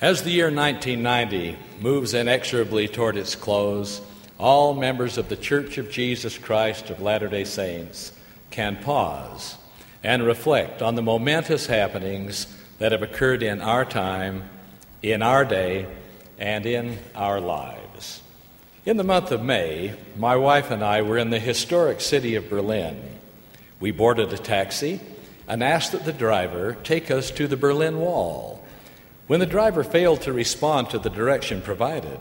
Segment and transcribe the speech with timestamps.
[0.00, 4.00] As the year 1990 moves inexorably toward its close,
[4.38, 8.12] all members of the Church of Jesus Christ of Latter day Saints
[8.52, 9.56] can pause
[10.04, 12.46] and reflect on the momentous happenings
[12.78, 14.44] that have occurred in our time,
[15.02, 15.88] in our day,
[16.38, 18.22] and in our lives.
[18.84, 22.48] In the month of May, my wife and I were in the historic city of
[22.48, 23.02] Berlin.
[23.80, 25.00] We boarded a taxi
[25.48, 28.57] and asked that the driver take us to the Berlin Wall
[29.28, 32.18] when the driver failed to respond to the direction provided,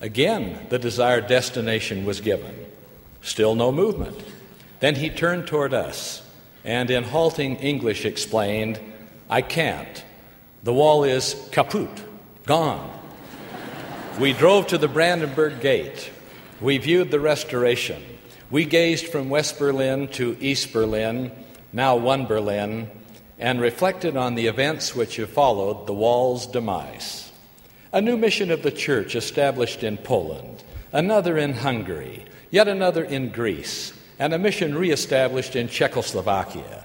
[0.00, 2.66] again the desired destination was given.
[3.22, 4.16] Still no movement.
[4.80, 6.22] Then he turned toward us
[6.64, 8.80] and, in halting English, explained,
[9.30, 10.04] I can't.
[10.64, 12.04] The wall is kaput,
[12.44, 12.90] gone.
[14.18, 16.10] we drove to the Brandenburg Gate.
[16.60, 18.02] We viewed the restoration.
[18.50, 21.30] We gazed from West Berlin to East Berlin,
[21.72, 22.90] now one Berlin,
[23.38, 27.30] and reflected on the events which have followed the wall's demise.
[27.92, 33.30] A new mission of the church established in Poland, another in Hungary, yet another in
[33.30, 36.84] Greece, and a mission reestablished in Czechoslovakia,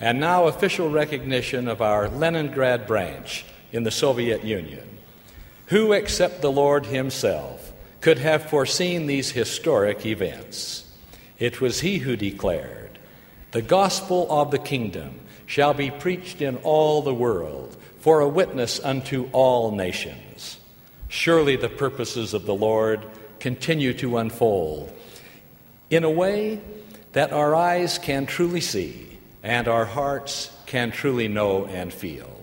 [0.00, 4.98] and now official recognition of our Leningrad branch in the Soviet Union.
[5.66, 10.92] Who except the Lord Himself could have foreseen these historic events?
[11.38, 12.98] It was He who declared,
[13.52, 15.20] The gospel of the kingdom
[15.52, 20.58] shall be preached in all the world for a witness unto all nations.
[21.08, 23.04] Surely the purposes of the Lord
[23.38, 24.90] continue to unfold
[25.90, 26.58] in a way
[27.12, 32.40] that our eyes can truly see and our hearts can truly know and feel.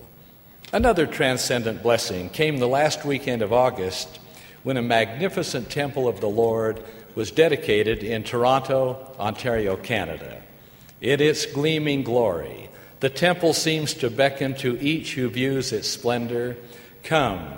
[0.72, 4.20] Another transcendent blessing came the last weekend of August
[4.62, 6.80] when a magnificent temple of the Lord
[7.16, 10.40] was dedicated in Toronto, Ontario, Canada.
[11.00, 12.69] In its gleaming glory,
[13.00, 16.56] the temple seems to beckon to each who views its splendor
[17.02, 17.48] Come,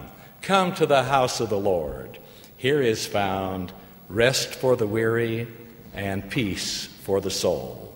[0.41, 2.19] come to the house of the Lord.
[2.57, 3.73] Here is found
[4.09, 5.49] rest for the weary
[5.95, 7.95] and peace for the soul.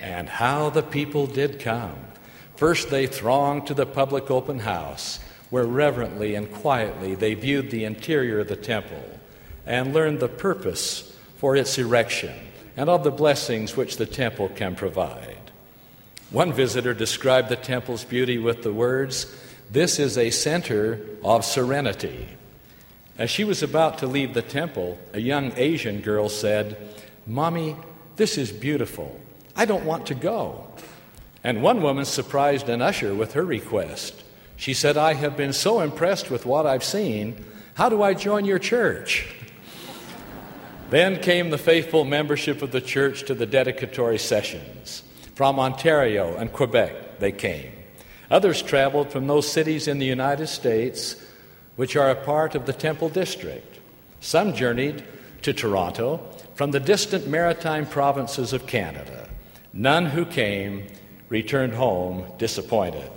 [0.00, 1.96] And how the people did come.
[2.56, 7.84] First, they thronged to the public open house, where reverently and quietly they viewed the
[7.84, 9.18] interior of the temple
[9.64, 12.34] and learned the purpose for its erection
[12.76, 15.45] and of the blessings which the temple can provide.
[16.36, 19.34] One visitor described the temple's beauty with the words,
[19.70, 22.28] This is a center of serenity.
[23.16, 26.76] As she was about to leave the temple, a young Asian girl said,
[27.26, 27.74] Mommy,
[28.16, 29.18] this is beautiful.
[29.56, 30.66] I don't want to go.
[31.42, 34.22] And one woman surprised an usher with her request.
[34.56, 37.46] She said, I have been so impressed with what I've seen.
[37.76, 39.26] How do I join your church?
[40.90, 45.02] then came the faithful membership of the church to the dedicatory sessions.
[45.36, 47.70] From Ontario and Quebec, they came.
[48.30, 51.14] Others traveled from those cities in the United States
[51.76, 53.78] which are a part of the Temple District.
[54.20, 55.04] Some journeyed
[55.42, 59.28] to Toronto from the distant maritime provinces of Canada.
[59.74, 60.86] None who came
[61.28, 63.10] returned home disappointed.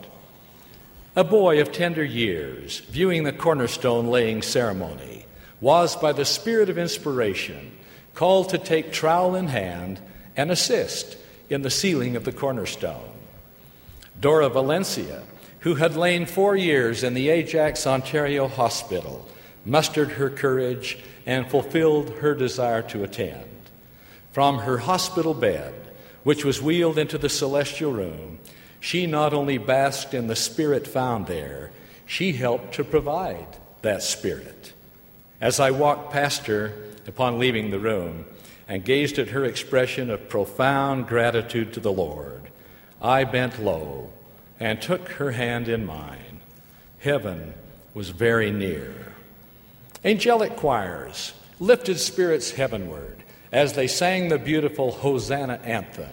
[1.16, 5.26] A boy of tender years, viewing the cornerstone laying ceremony,
[5.62, 7.72] was, by the spirit of inspiration,
[8.14, 10.02] called to take trowel in hand
[10.36, 11.16] and assist
[11.50, 13.10] in the sealing of the cornerstone.
[14.20, 15.24] Dora Valencia,
[15.62, 19.28] who had lain four years in the Ajax, Ontario hospital,
[19.66, 23.46] mustered her courage and fulfilled her desire to attend.
[24.32, 25.74] From her hospital bed,
[26.24, 28.40] which was wheeled into the celestial room,
[28.80, 31.72] she not only basked in the spirit found there,
[32.06, 33.48] she helped to provide
[33.82, 34.74] that spirit.
[35.42, 36.74] As I walked past her
[37.08, 38.26] upon leaving the room,
[38.70, 42.44] and gazed at her expression of profound gratitude to the Lord,
[43.02, 44.12] I bent low
[44.60, 46.40] and took her hand in mine.
[47.00, 47.56] Heaven
[47.96, 48.94] was very near.
[50.06, 56.12] Angelic choirs lifted spirits heavenward as they sang the beautiful Hosanna anthem.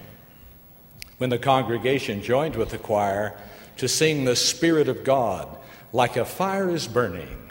[1.19, 3.35] When the congregation joined with the choir
[3.77, 5.47] to sing the Spirit of God
[5.93, 7.51] like a fire is burning,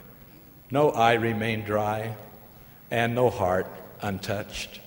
[0.71, 2.15] no eye remained dry
[2.89, 3.67] and no heart
[4.01, 4.79] untouched.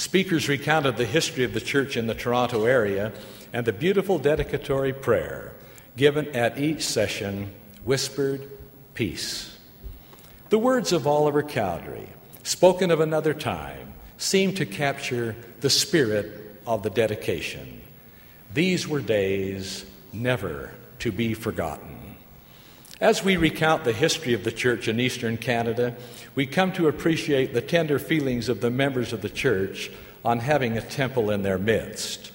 [0.00, 3.12] Speakers recounted the history of the church in the Toronto area
[3.52, 5.52] and the beautiful dedicatory prayer
[5.94, 7.52] given at each session
[7.84, 8.50] whispered
[8.94, 9.58] peace.
[10.48, 12.08] The words of Oliver Cowdery,
[12.44, 17.82] spoken of another time, seem to capture the spirit of the dedication.
[18.54, 21.99] These were days never to be forgotten.
[23.00, 25.96] As we recount the history of the church in eastern Canada,
[26.34, 29.90] we come to appreciate the tender feelings of the members of the church
[30.22, 32.30] on having a temple in their midst.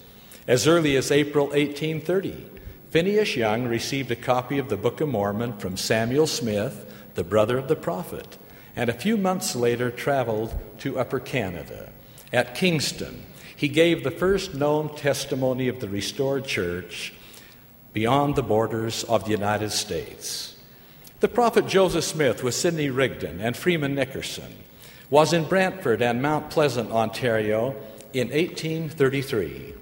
[0.47, 2.49] As early as April 1830,
[2.89, 7.59] Phineas Young received a copy of the Book of Mormon from Samuel Smith, the brother
[7.59, 8.39] of the prophet,
[8.75, 11.91] and a few months later traveled to Upper Canada.
[12.33, 13.23] At Kingston,
[13.55, 17.13] he gave the first known testimony of the restored church
[17.93, 20.54] beyond the borders of the United States.
[21.25, 24.53] The prophet Joseph Smith with Sidney Rigdon and Freeman Nickerson
[25.09, 27.75] was in Brantford and Mount Pleasant, Ontario
[28.13, 29.73] in 1833.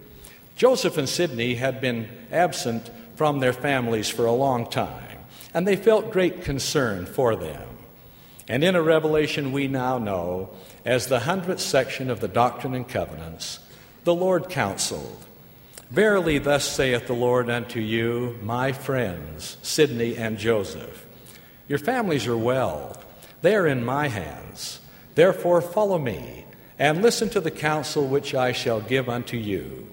[0.56, 5.18] Joseph and Sidney had been absent from their families for a long time,
[5.54, 7.68] and they felt great concern for them.
[8.48, 10.50] And in a revelation we now know
[10.86, 13.60] as the hundredth section of the Doctrine and Covenants,
[14.06, 15.26] the Lord counseled,
[15.92, 21.03] Verily, thus saith the Lord unto you, my friends, Sidney and Joseph,
[21.74, 22.96] your families are well,
[23.42, 24.80] they are in my hands.
[25.16, 26.46] Therefore, follow me,
[26.78, 29.88] and listen to the counsel which I shall give unto you.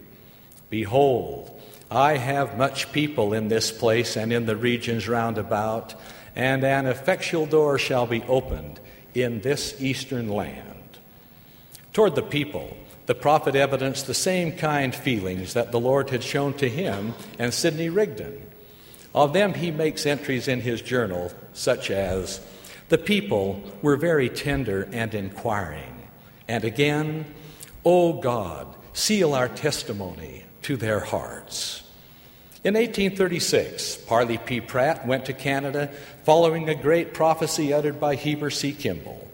[0.68, 1.58] Behold,
[1.90, 5.94] I have much people in this place and in the regions round about,
[6.36, 8.78] and an effectual door shall be opened
[9.14, 10.98] in this eastern land.
[11.94, 12.76] Toward the people,
[13.06, 17.54] the prophet evidenced the same kind feelings that the Lord had shown to him and
[17.54, 18.49] Sidney Rigdon.
[19.14, 22.40] Of them, he makes entries in his journal, such as
[22.88, 26.08] The people were very tender and inquiring.
[26.48, 27.26] And again,
[27.84, 31.82] O God, seal our testimony to their hearts.
[32.62, 34.60] In 1836, Parley P.
[34.60, 35.90] Pratt went to Canada
[36.24, 38.72] following a great prophecy uttered by Heber C.
[38.72, 39.26] Kimball,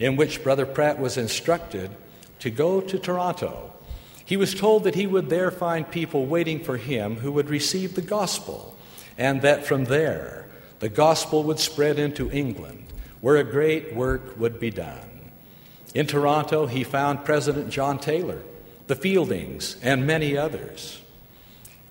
[0.00, 1.92] in which Brother Pratt was instructed
[2.40, 3.72] to go to Toronto.
[4.24, 7.94] He was told that he would there find people waiting for him who would receive
[7.94, 8.71] the gospel,
[9.18, 10.46] and that from there
[10.78, 15.30] the gospel would spread into England, where a great work would be done.
[15.94, 18.42] In Toronto, he found President John Taylor,
[18.88, 21.00] the Fieldings, and many others.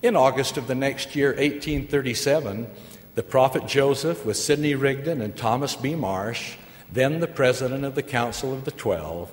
[0.01, 2.67] In August of the next year, 1837,
[3.15, 5.95] the prophet Joseph, with Sidney Rigdon and Thomas B.
[5.95, 6.55] Marsh,
[6.91, 9.31] then the president of the Council of the Twelve,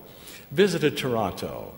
[0.51, 1.75] visited Toronto.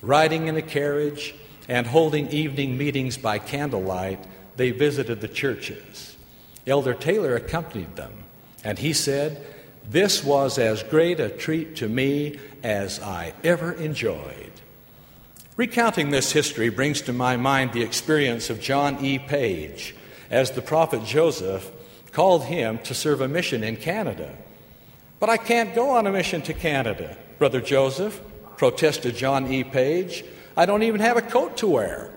[0.00, 1.34] Riding in a carriage
[1.68, 4.24] and holding evening meetings by candlelight,
[4.60, 6.18] they visited the churches.
[6.66, 8.12] Elder Taylor accompanied them,
[8.62, 9.42] and he said,
[9.88, 14.52] This was as great a treat to me as I ever enjoyed.
[15.56, 19.18] Recounting this history brings to my mind the experience of John E.
[19.18, 19.94] Page
[20.30, 21.70] as the prophet Joseph
[22.12, 24.30] called him to serve a mission in Canada.
[25.20, 27.16] But I can't go on a mission to Canada.
[27.38, 28.20] Brother Joseph,
[28.58, 29.64] protested John E.
[29.64, 30.22] Page.
[30.54, 32.10] I don't even have a coat to wear.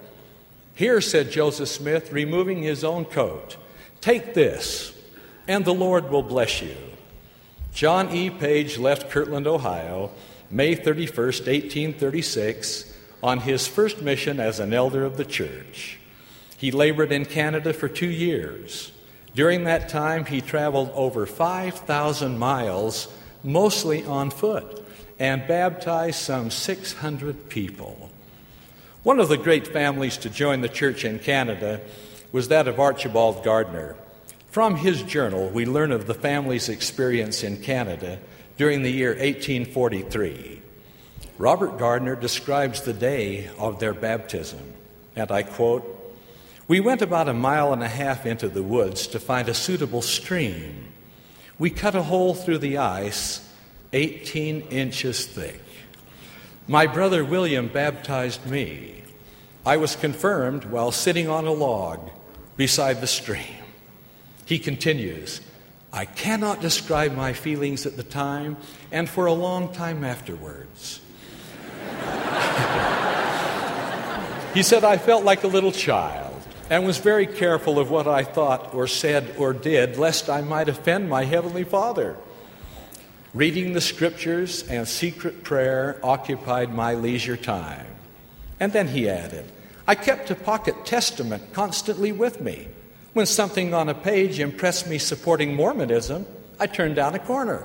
[0.76, 3.58] Here, said Joseph Smith, removing his own coat,
[4.02, 4.98] take this,
[5.48, 6.76] and the Lord will bless you.
[7.74, 8.30] John E.
[8.30, 10.12] Page left Kirtland, Ohio,
[10.50, 16.00] May 31, 1836, on his first mission as an elder of the church.
[16.58, 18.92] He labored in Canada for two years.
[19.36, 23.12] During that time, he traveled over 5,000 miles,
[23.44, 24.84] mostly on foot
[25.20, 28.12] and baptized some 600 people.
[29.04, 31.82] One of the great families to join the church in Canada
[32.32, 33.98] was that of Archibald Gardner.
[34.50, 38.20] From his journal, we learn of the family's experience in Canada
[38.56, 40.62] during the year 1843.
[41.38, 44.74] Robert Gardner describes the day of their baptism,
[45.18, 45.84] and I quote
[46.70, 50.02] We went about a mile and a half into the woods to find a suitable
[50.02, 50.94] stream.
[51.60, 53.46] We cut a hole through the ice
[53.92, 55.60] 18 inches thick.
[56.68, 59.04] My brother William baptized me.
[59.66, 62.10] I was confirmed while sitting on a log
[62.56, 63.64] beside the stream.
[64.46, 65.42] He continues,
[65.92, 68.58] I cannot describe my feelings at the time
[68.92, 71.02] and for a long time afterwards.
[74.54, 76.34] he said, I felt like a little child
[76.70, 80.70] and was very careful of what I thought or said or did, lest I might
[80.70, 82.16] offend my Heavenly Father.
[83.34, 87.88] Reading the scriptures and secret prayer occupied my leisure time.
[88.60, 89.52] And then he added,
[89.88, 92.68] I kept a pocket testament constantly with me.
[93.14, 96.28] When something on a page impressed me supporting Mormonism,
[96.60, 97.64] I turned down a corner.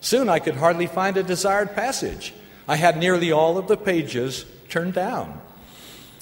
[0.00, 2.34] Soon I could hardly find a desired passage.
[2.66, 5.40] I had nearly all of the pages turned down.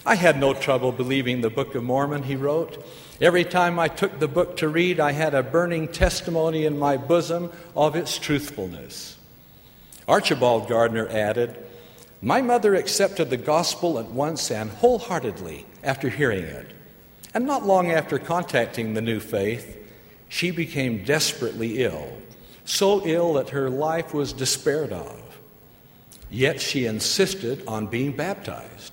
[0.06, 2.84] I had no trouble believing the Book of Mormon, he wrote.
[3.20, 6.99] Every time I took the book to read, I had a burning testimony in my
[6.99, 9.16] bosom of its truthfulness.
[10.06, 11.56] Archibald Gardner added,
[12.20, 16.73] My mother accepted the gospel at once and wholeheartedly after hearing it.
[17.32, 19.78] And not long after contacting the new faith,
[20.28, 22.11] she became desperately ill,
[22.66, 25.20] so ill that her life was despaired of.
[26.30, 28.92] Yet she insisted on being baptized.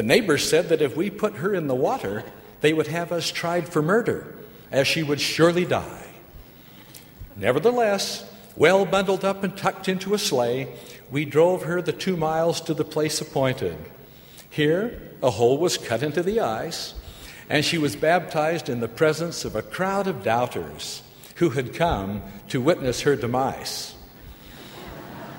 [0.00, 2.24] The neighbors said that if we put her in the water,
[2.62, 4.34] they would have us tried for murder,
[4.72, 6.06] as she would surely die.
[7.36, 8.24] Nevertheless,
[8.56, 10.74] well bundled up and tucked into a sleigh,
[11.10, 13.76] we drove her the two miles to the place appointed.
[14.48, 16.94] Here, a hole was cut into the ice,
[17.50, 21.02] and she was baptized in the presence of a crowd of doubters
[21.34, 23.94] who had come to witness her demise.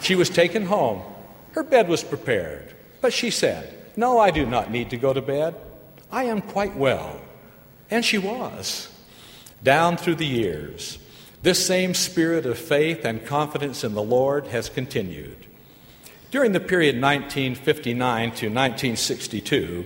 [0.01, 1.01] She was taken home.
[1.53, 5.21] Her bed was prepared, but she said, No, I do not need to go to
[5.21, 5.55] bed.
[6.11, 7.19] I am quite well.
[7.89, 8.87] And she was.
[9.63, 10.97] Down through the years,
[11.43, 15.45] this same spirit of faith and confidence in the Lord has continued.
[16.31, 19.85] During the period 1959 to 1962,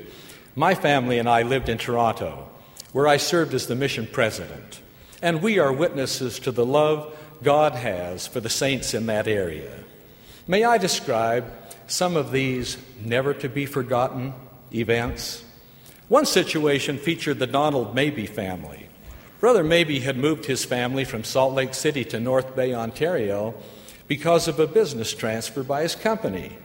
[0.55, 2.47] my family and I lived in Toronto,
[2.93, 4.79] where I served as the mission president,
[5.21, 9.83] and we are witnesses to the love God has for the saints in that area.
[10.47, 11.51] May I describe
[11.87, 14.33] some of these never to be forgotten
[14.73, 15.43] events?
[16.07, 18.87] One situation featured the Donald Mabey family.
[19.39, 23.55] Brother Mabey had moved his family from Salt Lake City to North Bay, Ontario,
[24.07, 26.57] because of a business transfer by his company.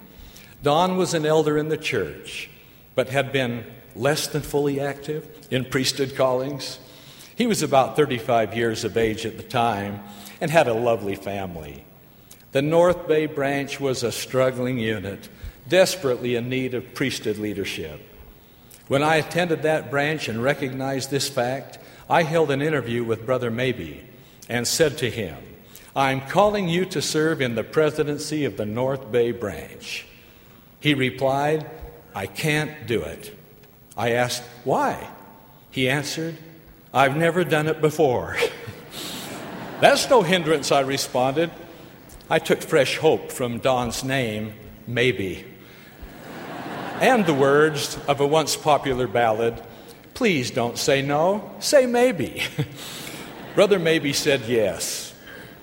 [0.63, 2.51] Don was an elder in the church,
[2.95, 3.65] but had been
[3.97, 6.79] less than fully active in priesthood callings.
[7.35, 10.01] He was about 35 years of age at the time
[10.41, 11.85] and had a lovely family.
[12.53, 15.29] The North Bay branch was a struggling unit,
[15.69, 18.01] desperately in need of priesthood leadership.
[18.89, 21.79] When I attended that branch and recognized this fact,
[22.09, 24.03] I held an interview with Brother Mabey
[24.49, 25.37] and said to him,
[25.95, 30.07] I'm calling you to serve in the presidency of the North Bay branch.
[30.81, 31.71] He replied,
[32.15, 33.37] I can't do it.
[33.97, 35.09] I asked, Why?
[35.71, 36.37] He answered,
[36.93, 38.37] I've never done it before.
[39.81, 41.51] That's no hindrance, I responded.
[42.31, 44.55] I took fresh hope from Don's name,
[44.89, 45.45] Mabey
[47.01, 49.61] and the words of a once popular ballad
[50.13, 52.43] Please don't say no, say maybe.
[53.55, 55.15] Brother Mabey said yes.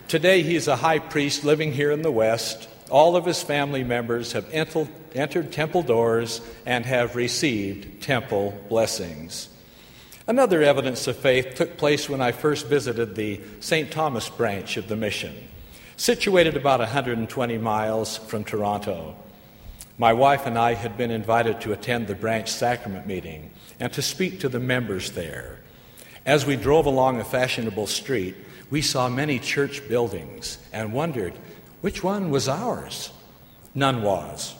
[0.07, 2.67] Today he's a high priest living here in the West.
[2.89, 9.50] All of his family members have entered temple doors and have received temple blessings.
[10.25, 13.91] Another evidence of faith took place when I first visited the St.
[13.91, 15.36] Thomas branch of the mission,
[15.97, 19.15] situated about 120 miles from Toronto.
[19.97, 23.49] My wife and I had been invited to attend the branch sacrament meeting
[23.79, 25.57] and to speak to the members there.
[26.23, 28.35] As we drove along a fashionable street,
[28.69, 31.33] we saw many church buildings and wondered
[31.81, 33.11] which one was ours.
[33.73, 34.55] None was.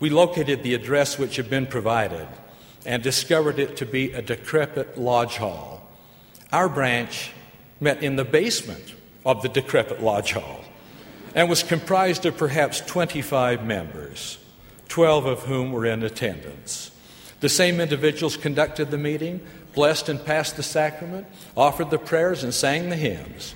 [0.00, 2.26] We located the address which had been provided
[2.84, 5.88] and discovered it to be a decrepit lodge hall.
[6.50, 7.30] Our branch
[7.78, 10.64] met in the basement of the decrepit lodge hall
[11.34, 14.38] and was comprised of perhaps 25 members.
[14.88, 16.90] 12 of whom were in attendance.
[17.40, 19.40] The same individuals conducted the meeting,
[19.74, 23.54] blessed and passed the sacrament, offered the prayers, and sang the hymns.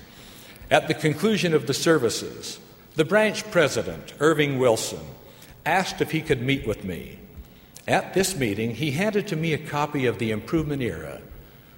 [0.71, 2.59] At the conclusion of the services,
[2.95, 5.05] the branch president, Irving Wilson,
[5.65, 7.19] asked if he could meet with me.
[7.87, 11.21] At this meeting, he handed to me a copy of the Improvement Era,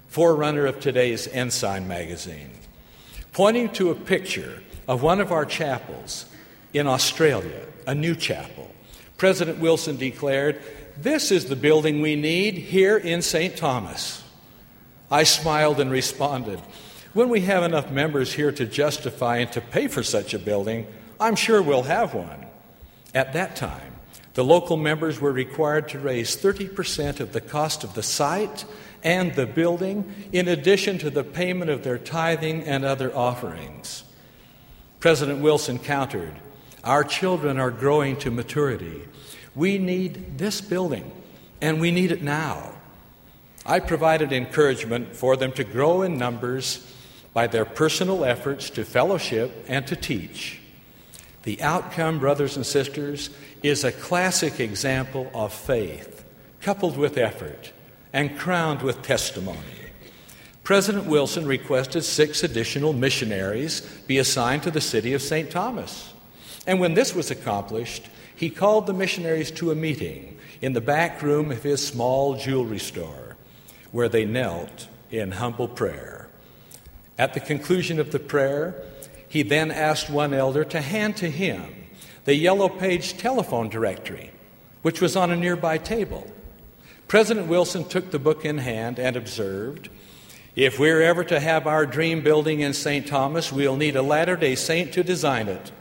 [0.07, 2.51] forerunner of today's Ensign magazine,
[3.33, 6.25] pointing to a picture of one of our chapels
[6.73, 8.71] in Australia, a new chapel.
[9.17, 10.59] President Wilson declared,
[10.97, 13.55] This is the building we need here in St.
[13.55, 14.23] Thomas.
[15.11, 16.59] I smiled and responded,
[17.13, 20.87] When we have enough members here to justify and to pay for such a building,
[21.19, 22.47] I'm sure we'll have one.
[23.13, 23.93] At that time,
[24.33, 28.65] the local members were required to raise 30% of the cost of the site
[29.03, 34.03] and the building, in addition to the payment of their tithing and other offerings.
[34.99, 36.33] President Wilson countered,
[36.83, 39.01] Our children are growing to maturity.
[39.55, 41.11] We need this building,
[41.61, 42.73] and we need it now.
[43.65, 46.85] I provided encouragement for them to grow in numbers
[47.33, 50.59] by their personal efforts to fellowship and to teach.
[51.43, 53.29] The outcome, brothers and sisters,
[53.63, 56.25] is a classic example of faith
[56.61, 57.71] coupled with effort
[58.11, 59.78] and crowned with testimony.
[60.69, 65.49] President Wilson requested six additional missionaries be assigned to the city of St.
[65.49, 66.13] Thomas.
[66.67, 71.23] And when this was accomplished, he called the missionaries to a meeting in the back
[71.23, 73.35] room of his small jewelry store,
[73.91, 76.27] where they knelt in humble prayer.
[77.17, 78.75] At the conclusion of the prayer,
[79.27, 81.65] he then asked one elder to hand to him
[82.25, 84.29] the yellow page telephone directory,
[84.83, 86.31] which was on a nearby table.
[87.07, 89.89] President Wilson took the book in hand and observed
[90.59, 93.07] If we're ever to have our dream building in St.
[93.07, 95.71] Thomas, we'll need a Latter day Saint to design it.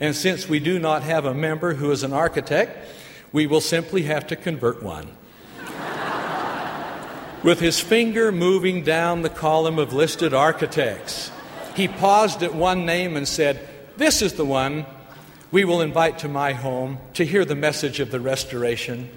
[0.00, 2.88] And since we do not have a member who is an architect,
[3.30, 5.16] we will simply have to convert one.
[7.44, 11.30] With his finger moving down the column of listed architects,
[11.76, 14.84] he paused at one name and said, This is the one
[15.52, 19.10] we will invite to my home to hear the message of the restoration.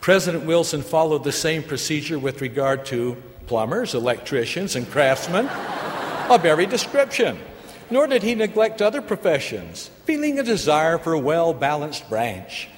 [0.00, 3.20] President Wilson followed the same procedure with regard to
[3.50, 5.48] plumbers, electricians, and craftsmen
[6.30, 7.36] of every description.
[7.90, 12.68] Nor did he neglect other professions, feeling a desire for a well balanced branch.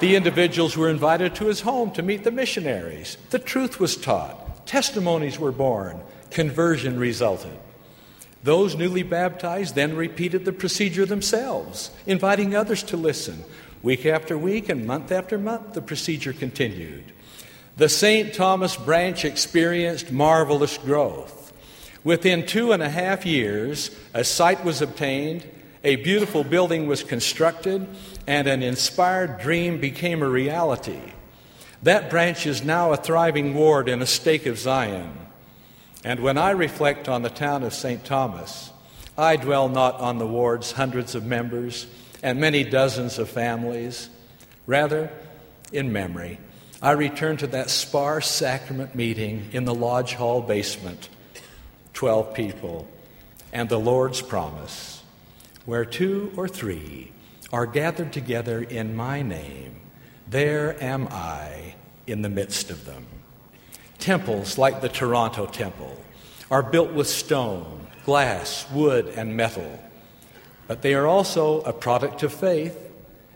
[0.00, 3.16] The individuals were invited to his home to meet the missionaries.
[3.30, 5.98] The truth was taught, testimonies were borne,
[6.30, 7.56] conversion resulted.
[8.42, 13.42] Those newly baptized then repeated the procedure themselves, inviting others to listen.
[13.82, 17.14] Week after week and month after month, the procedure continued.
[17.76, 18.32] The St.
[18.32, 21.52] Thomas branch experienced marvelous growth.
[22.04, 25.44] Within two and a half years, a site was obtained,
[25.82, 27.88] a beautiful building was constructed,
[28.28, 31.00] and an inspired dream became a reality.
[31.82, 35.12] That branch is now a thriving ward in a stake of Zion.
[36.04, 38.04] And when I reflect on the town of St.
[38.04, 38.70] Thomas,
[39.18, 41.88] I dwell not on the ward's hundreds of members
[42.22, 44.10] and many dozens of families.
[44.66, 45.10] Rather,
[45.72, 46.38] in memory,
[46.84, 51.08] I return to that sparse sacrament meeting in the lodge hall basement
[51.94, 52.86] 12 people,
[53.54, 55.02] and the Lord's promise
[55.64, 57.10] where two or three
[57.50, 59.76] are gathered together in my name,
[60.28, 61.74] there am I
[62.06, 63.06] in the midst of them.
[63.98, 65.96] Temples like the Toronto Temple
[66.50, 69.82] are built with stone, glass, wood, and metal,
[70.66, 72.78] but they are also a product of faith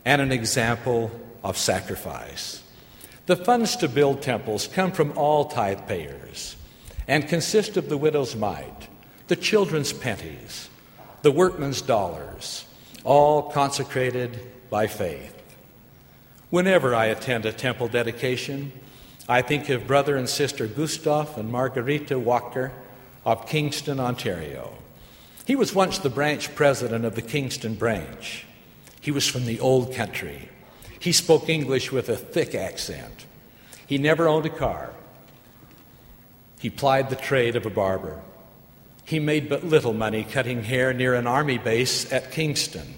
[0.05, 1.09] and an example
[1.43, 2.61] of sacrifice.
[3.29, 6.55] The funds to build temples come from all tithe payers
[7.07, 8.87] and consist of the widow's mite,
[9.27, 10.67] the children's pennies,
[11.21, 12.65] the workman's dollars,
[13.03, 14.39] all consecrated
[14.71, 15.39] by faith.
[16.49, 18.71] Whenever I attend a temple dedication,
[19.27, 22.71] I think of brother and sister Gustav and Margarita Wacker
[23.27, 24.73] of Kingston, Ontario.
[25.45, 28.47] He was once the branch president of the Kingston branch.
[29.01, 30.49] He was from the old country.
[30.99, 33.27] He spoke English with a thick accent.
[33.89, 34.91] He never owned a car.
[36.59, 38.21] He plied the trade of a barber.
[39.03, 42.93] He made but little money cutting hair near an army base at Kingston,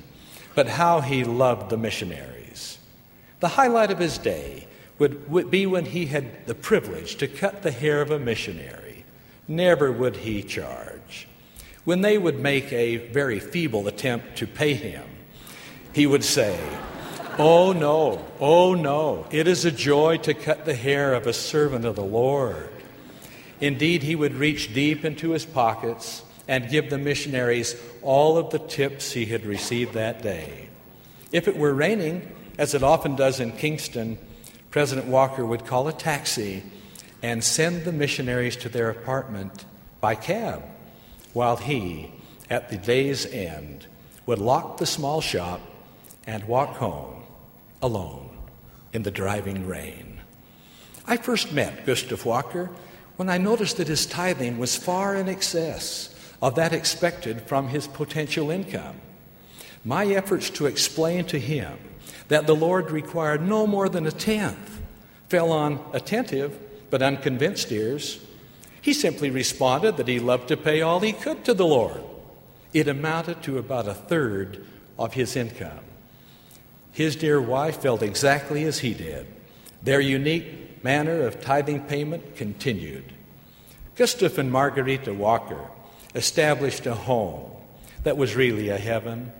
[0.53, 2.77] but how he loved the missionaries.
[3.39, 4.67] The highlight of his day
[4.99, 9.05] would, would be when he had the privilege to cut the hair of a missionary.
[9.47, 11.25] Never would he charge.
[11.85, 15.07] When they would make a very feeble attempt to pay him,
[15.93, 16.59] he would say,
[17.37, 21.85] Oh no, oh no, it is a joy to cut the hair of a servant
[21.85, 22.69] of the Lord.
[23.61, 28.59] Indeed, he would reach deep into his pockets and give the missionaries all of the
[28.59, 30.67] tips he had received that day.
[31.31, 34.17] If it were raining, as it often does in Kingston,
[34.69, 36.63] President Wacker would call a taxi
[37.21, 39.63] and send the missionaries to their apartment
[40.01, 40.63] by cab,
[41.33, 42.11] while he,
[42.49, 43.85] at the day's end,
[44.25, 45.61] would lock the small shop
[46.27, 47.23] and walk home
[47.81, 48.29] alone
[48.93, 50.19] in the driving rain.
[51.07, 52.69] I first met Gustav Wacker
[53.15, 57.87] when I noticed that his tithing was far in excess of that expected from his
[57.87, 58.95] potential income.
[59.83, 61.77] My efforts to explain to him
[62.27, 64.81] that the Lord required no more than a tenth,
[65.29, 66.57] fell on attentive
[66.89, 68.19] but unconvinced ears.
[68.81, 72.03] He simply responded that he loved to pay all he could to the Lord.
[72.73, 74.65] It amounted to about a third
[74.97, 75.79] of his income.
[76.91, 79.27] His dear wife felt exactly as he did.
[79.81, 83.13] Their unique manner of tithing payment continued.
[83.95, 85.67] Gustav and Margarita Wacker
[86.15, 87.51] established a home
[88.03, 89.31] that was really a heaven.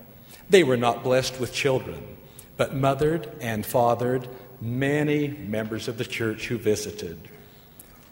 [0.50, 2.18] They were not blessed with children,
[2.58, 4.28] but mothered and fathered
[4.62, 7.30] many members of the church who visited.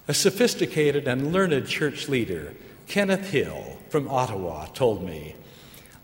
[0.07, 2.55] A sophisticated and learned church leader,
[2.87, 5.35] Kenneth Hill from Ottawa, told me,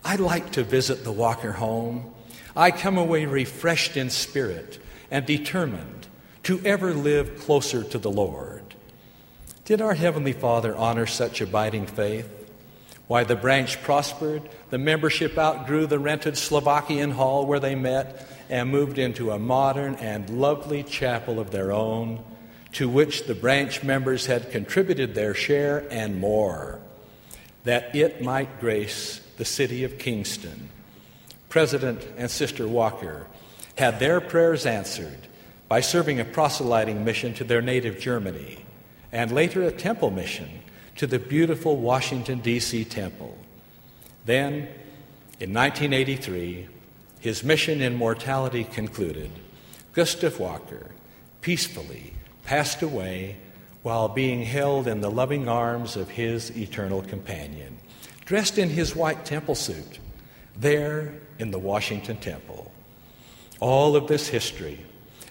[0.04, 2.12] I like to visit the Wacker home.
[2.56, 4.78] I come away refreshed in spirit
[5.10, 6.06] and determined
[6.44, 8.62] to ever live closer to the Lord.
[9.66, 12.32] Did our Heavenly Father honor such abiding faith?
[13.08, 18.70] Why, the branch prospered, the membership outgrew the rented Slovakian hall where they met, and
[18.70, 22.24] moved into a modern and lovely chapel of their own,
[22.72, 26.78] to which the branch members had contributed their share and more,
[27.64, 30.68] that it might grace the city of Kingston.
[31.56, 33.24] President and Sister Wacker
[33.76, 35.16] had their prayers answered
[35.70, 38.58] by serving a proselyting mission to their native Germany,
[39.10, 40.50] and later a temple mission
[40.96, 42.84] to the beautiful Washington, D.C.
[42.84, 43.38] temple.
[44.26, 44.68] Then,
[45.40, 46.68] in 1983,
[47.20, 49.30] his mission in mortality concluded,
[49.94, 50.90] Gustav Wacker
[51.40, 52.12] peacefully
[52.44, 53.38] passed away
[53.82, 57.78] while being held in the loving arms of his eternal companion,
[58.26, 60.00] dressed in his white temple suit,
[60.58, 62.70] there in the Washington Temple.
[63.60, 64.80] All of this history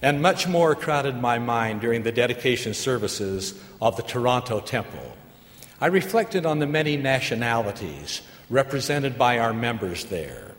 [0.02, 5.16] and much more crowded my mind during the dedication services of the Toronto Temple.
[5.82, 10.52] I reflected on the many nationalities represented by our members there.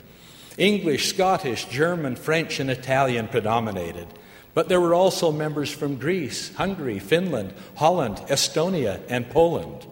[0.58, 4.06] English, Scottish, German, French, and Italian predominated,
[4.54, 9.86] but there were also members from Greece, Hungary, Finland, Holland, Estonia, and Poland.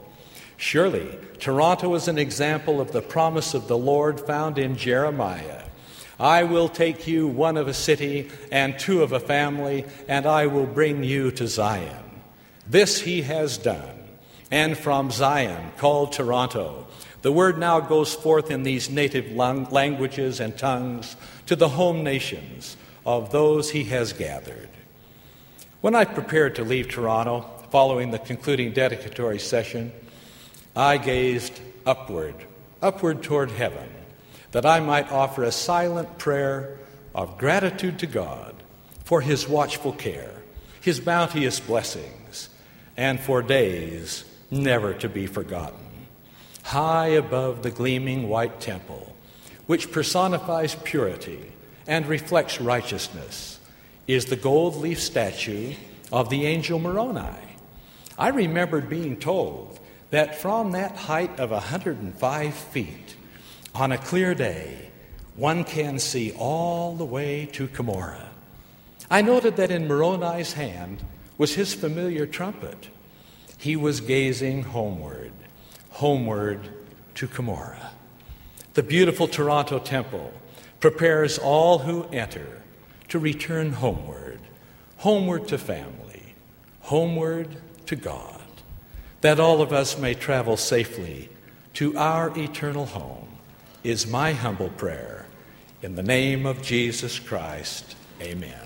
[0.57, 5.65] Surely, Toronto is an example of the promise of the Lord found in Jeremiah
[6.19, 10.47] I will take you one of a city and two of a family, and I
[10.47, 12.23] will bring you to Zion.
[12.69, 13.99] This he has done.
[14.51, 16.87] And from Zion, called Toronto,
[17.23, 22.77] the word now goes forth in these native languages and tongues to the home nations
[23.05, 24.69] of those he has gathered.
[25.81, 27.41] When I prepared to leave Toronto,
[27.71, 29.93] following the concluding dedicatory session,
[30.77, 32.35] I gazed upward,
[32.83, 33.89] upward toward heaven
[34.51, 36.79] that I might offer a silent prayer
[37.15, 38.55] of gratitude to God
[39.05, 40.43] for his watchful care,
[40.81, 42.49] his bounteous blessings,
[42.97, 45.79] and for days never to be forgotten.
[46.65, 49.15] High above the gleaming white temple,
[49.67, 51.53] which personifies purity
[51.87, 53.61] and reflects righteousness,
[54.07, 55.75] is the gold leaf statue
[56.11, 57.39] of the angel Moroni.
[58.19, 59.79] I remembered being told
[60.15, 63.17] that from that height of 105 feet,
[63.75, 64.91] on a clear day,
[65.35, 68.29] one can see all the way to Cumorah.
[69.11, 71.03] I noted that in Moroni's hand
[71.37, 72.89] was his familiar trumpet.
[73.59, 75.33] He was gazing homeward,
[75.91, 76.61] homeward
[77.17, 77.91] to Cumorah.
[78.75, 80.33] The beautiful Toronto Temple
[80.79, 82.63] prepares all who enter
[83.09, 84.39] to return homeward,
[84.99, 86.35] homeward to family,
[86.83, 88.34] homeward to God,
[89.25, 91.31] that all of us may travel safely
[91.73, 93.27] to our eternal home
[93.83, 95.25] is my humble prayer.
[95.81, 98.64] In the name of Jesus Christ, amen.